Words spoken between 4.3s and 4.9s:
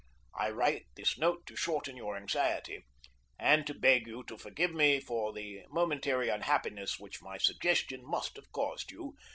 forgive